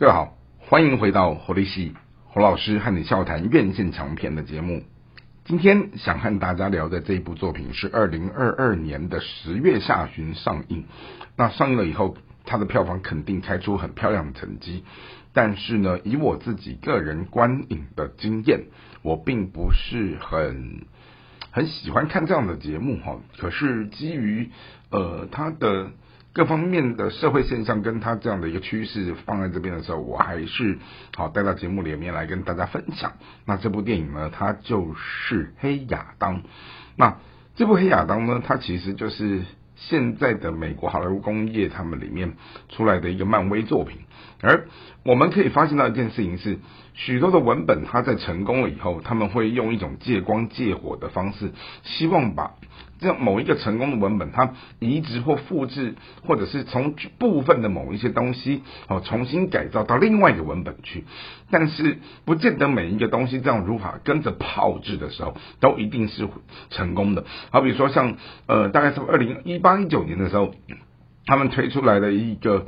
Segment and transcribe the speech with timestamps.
[0.00, 1.92] 各位好，欢迎回到侯立戏
[2.30, 4.82] 侯老师和你笑谈院线长片的节目。
[5.44, 10.86] 今天想和大家聊的这一部作品是二零二二年的十月下旬上映。
[11.36, 14.84] 那上映了以后，它的票房肯定开出很漂亮的成绩。
[15.34, 18.68] 但是呢，以我自己个人观影的经验，
[19.02, 20.86] 我并不是很
[21.50, 23.18] 很喜欢看这样的节目哈。
[23.36, 24.48] 可是基于
[24.88, 25.90] 呃它的
[26.32, 30.78] 各方面的社会现象跟它这样的一个趋势放在这边的时候，我还是
[31.16, 33.14] 好带到节目里面来跟大家分享。
[33.46, 36.42] 那这部电影呢，它就是《黑亚当》。
[36.96, 37.16] 那
[37.56, 39.42] 这部《黑亚当》呢，它其实就是
[39.74, 42.34] 现在的美国好莱坞工业他们里面
[42.68, 43.98] 出来的一个漫威作品。
[44.40, 44.68] 而
[45.04, 46.58] 我们可以发现到一件事情是，
[46.94, 51.50] 许多的文本它在成功了以后，他们会用一种借光借火的方式，
[51.82, 52.52] 希望把
[53.00, 55.94] 这样某一个成功的文本，它移植或复制，
[56.26, 61.04] 或者是从部分的某一些东西哦重新改造到另外一个文本去。
[61.50, 66.28] 但是不见得每一个东西这样如法跟着炮制的时候，都一定是
[66.68, 67.24] 成功的。
[67.50, 70.54] 好比说像呃，大概是二零一八一九年的时候，
[71.26, 72.66] 他们推出来的一个。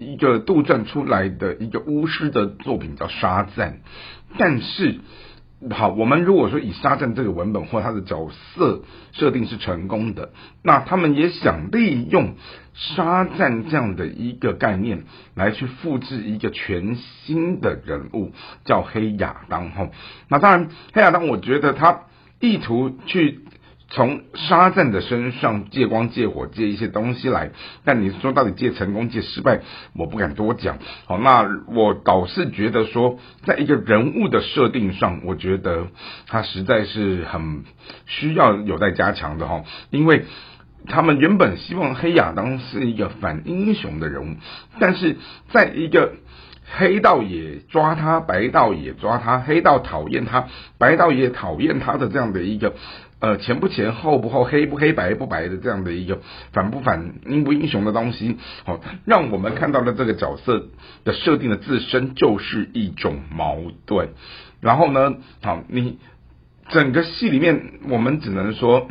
[0.00, 3.72] 一个杜撰出来的一个巫师的作品叫《沙赞》，
[4.38, 5.00] 但是
[5.70, 8.82] 好，我们如果说以《沙赞》这个文本或他的角色
[9.12, 10.30] 设定是成功的，
[10.62, 12.34] 那他们也想利用
[12.74, 18.32] 沙赞这样的一个概念来去复制一个全新的人物，
[18.64, 19.70] 叫黑亚当。
[19.70, 19.88] 哈，
[20.28, 22.02] 那当然，黑亚当，我觉得他
[22.40, 23.40] 意图去。
[23.92, 27.50] 从沙赞的身上借光借火借一些东西来，
[27.84, 29.60] 但你说到底借成功借失败，
[29.94, 30.78] 我不敢多讲。
[31.06, 35.88] 好，那我倒是觉得说，在一个人物的设定上，我觉得
[36.26, 37.64] 他实在是很
[38.06, 40.24] 需要有待加强的哈，因为
[40.86, 44.36] 他们原本希望黑亚当是一个反英雄的人物，
[44.80, 45.18] 但是
[45.50, 46.14] 在一个
[46.76, 52.74] 黑道也抓他，白道也抓他，黑道讨厌他，白道也讨厌他的这样的一个。
[53.20, 56.18] 呃，前不前，后不后，黑不黑，白不白的这样的一个
[56.52, 60.66] 反不反、英不英雄的东西，好，让我们看到了这个角色
[61.04, 64.08] 的设定的自身就是一种矛盾。
[64.60, 65.98] 然后呢，好，你
[66.70, 68.88] 整个戏里面，我们只能说。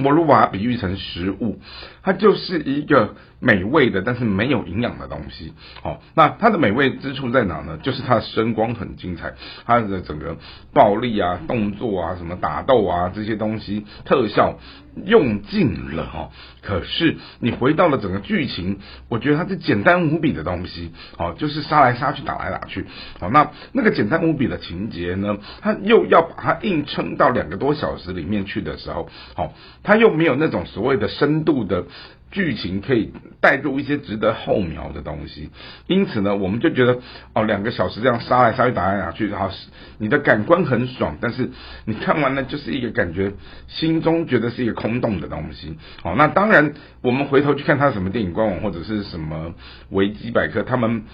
[0.00, 1.60] 我如果把它比喻成食物，
[2.02, 5.52] 它就是一个美味的，但是没有营养的东西。
[5.82, 7.78] 好，那它的美味之处在哪呢？
[7.82, 9.34] 就是它的声光很精彩，
[9.66, 10.36] 它的整个
[10.72, 14.58] 暴力啊、动作啊、什么打斗啊这些东西特效
[15.04, 16.30] 用尽了哈。
[16.62, 20.92] 可是你回到了整个剧情，我觉得它是简单无比的东西。
[21.18, 22.86] 哦，就是杀来杀去、打来打去。
[23.18, 29.52] 好，那那个简单无比的情节呢，它又要把它硬撑到两个多小时里面去的时候，好。
[29.84, 31.84] 它又没有那种所谓的深度的
[32.32, 35.50] 剧情，可以带入一些值得后描的东西，
[35.86, 36.98] 因此呢，我们就觉得
[37.34, 39.54] 哦，两个小时这样杀来杀去打来打去，然后
[39.98, 41.50] 你的感官很爽，但是
[41.84, 43.34] 你看完了就是一个感觉，
[43.68, 45.76] 心中觉得是一个空洞的东西。
[46.02, 46.72] 哦，那当然，
[47.02, 49.54] 我们回头去看他什么电影官网或者是什么
[49.90, 51.04] 维基百科，他们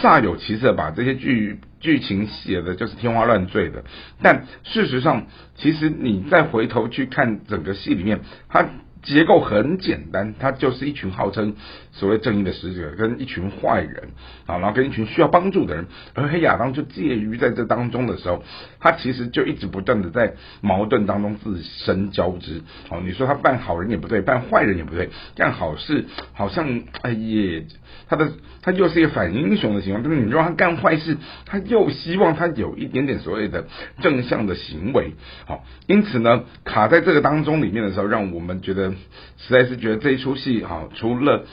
[0.00, 1.60] 煞有其事把这些剧。
[1.82, 3.82] 剧情写的就是天花乱坠的，
[4.22, 8.64] 但事实上，其实你再回头去看整个戏里面，它。
[9.02, 11.56] 结构很简单，它就是一群号称
[11.90, 14.10] 所谓正义的使者，跟一群坏人
[14.46, 18.44] 啊，然后跟一群需要帮助的人，而黑亚当就介于在这当中的时候，
[18.78, 22.62] 他其实就一直不断的在矛盾当中自身交织。
[22.88, 27.66] 好，你说他扮好人也不对，扮坏人也不对，干好事好像哎也，
[28.08, 28.30] 他的
[28.62, 33.66] 他又是一个反英雄的情况，但是你让他干坏事，他又希望他有一点点所谓的
[34.00, 35.14] 正向的行为。
[35.44, 38.91] 好，因此呢，卡在这个当中里面的时候，让我们觉得。
[39.38, 41.44] 实在是觉得这一出戏哈，除了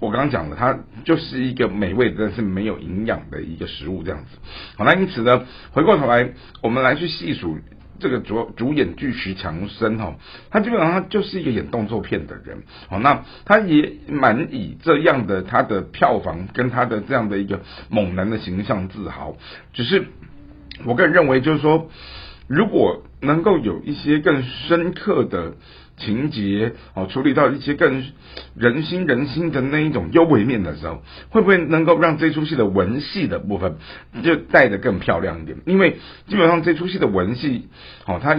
[0.00, 4.38] 我刚刚讲的，它就是一个美味但是没有营养的一个食物这样子。
[4.76, 7.58] 好，那因此呢，回过头来，我们来去细数
[8.00, 10.16] 这个主主演巨石强森哈，
[10.50, 12.64] 他基本上他就是一个演动作片的人。
[12.88, 19.36] 好，那他也蛮以这样的他的票房跟他的这样的一个猛男的形象自豪。
[19.72, 20.06] 只是
[20.84, 21.88] 我个人认为，就是说，
[22.48, 25.54] 如果能够有一些更深刻的。
[26.04, 28.04] 情节哦，处理到一些更
[28.56, 31.00] 人心人心的那一种幽微面的时候，
[31.30, 33.76] 会不会能够让这出戏的文戏的部分
[34.24, 35.56] 就带的更漂亮一点？
[35.64, 37.68] 因为基本上这出戏的文戏，
[38.04, 38.36] 哦，他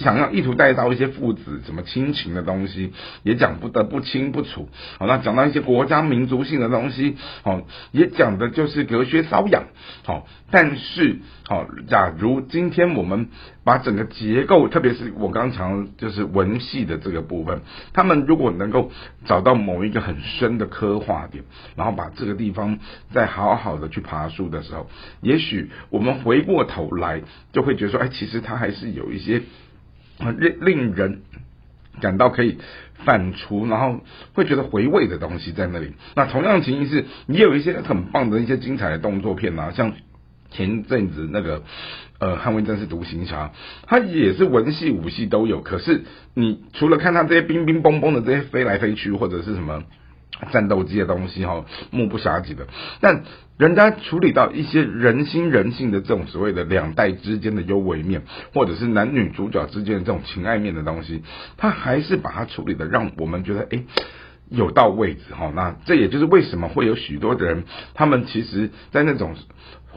[0.00, 2.92] 想要意图带到一些父子什么亲情的东西，
[3.22, 4.70] 也讲不得不清不楚。
[4.98, 9.64] 好，那讲到一些国家民族性的东西，哦，也讲的就是隔靴搔痒。
[10.04, 13.28] 好，但是好，假如今天我们
[13.62, 16.93] 把整个结构，特别是我刚刚讲就是文戏的。
[16.98, 17.60] 这个部分，
[17.92, 18.90] 他们如果能够
[19.24, 21.44] 找到某一个很深的刻画点，
[21.76, 22.78] 然后把这个地方
[23.12, 24.88] 再好好的去爬树的时候，
[25.20, 29.42] 也许我们回过头来就会觉得说，哎，其实它还是有一些
[30.18, 31.22] 令令人
[32.00, 32.58] 感到可以
[33.04, 34.00] 反刍，然后
[34.32, 35.92] 会觉得回味的东西在那里。
[36.16, 39.92] 那同样情形是，也有一些很棒的一些精彩的动作片啊，像。
[40.54, 41.62] 前阵子那个
[42.18, 43.50] 呃，捍卫战士独行侠，
[43.86, 45.60] 它也是文戏武戏都有。
[45.60, 49.82] 可是你除了看它这些冰冰崩崩的这些飞来飞去或者是什么
[50.52, 52.68] 战斗机的东西哈，目不暇接的。
[53.00, 53.24] 但
[53.58, 58.22] 人家处理到一些人心人性的这种所谓的两代之间的优微面，
[58.52, 61.22] 或者是男女主角之间的这种情爱面的东西，
[61.56, 63.84] 他还是把它处理的让我们觉得哎。
[64.50, 67.64] 有到位置哈，那这也就是为什么会有许多的人，
[67.94, 69.34] 他们其实，在那种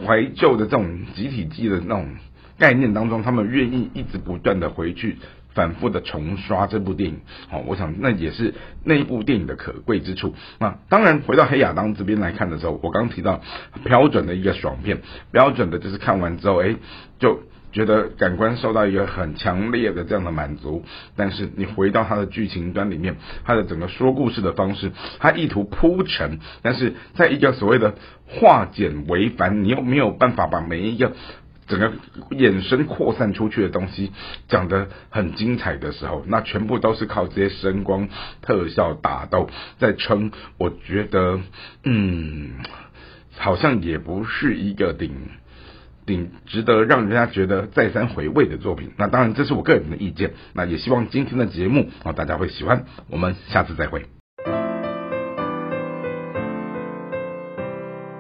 [0.06, 2.16] 怀旧的这种集体记的那种
[2.58, 5.18] 概念当中，他们愿意一直不断的回去
[5.54, 7.20] 反复的重刷这部电影。
[7.50, 8.54] 好，我想那也是
[8.84, 10.34] 那一部电影的可贵之处。
[10.60, 13.42] 那当然，回到黑亚当这边来看的时候，我刚提到
[13.84, 15.02] 标准的一个爽片，
[15.32, 16.76] 标准的就是看完之后，哎，
[17.20, 17.42] 就。
[17.72, 20.84] 觉得感官受到一个很强烈的这样的满足，
[21.16, 27.96] 但是你回到它的剧情端里面，它的整个说故事的方式，它意图铺陈，但是在一个所谓的
[28.28, 31.14] 化简为繁，你又没有办法把每一个
[31.68, 31.92] 整个
[32.32, 34.14] 衍生扩散出去的东西
[34.48, 38.08] 讲得很精彩的时候，那全部都是靠这些声光
[38.42, 40.32] 特效打斗在撑。
[40.58, 41.42] 我觉得，
[41.84, 42.52] 嗯，
[43.38, 45.12] 好像也不是一个顶。
[46.08, 54.17] 顶值得让人家觉得再三回味的作品，那当然这是我个人的意见，那也希望今天的节目啊大家会喜欢，我们下次再会。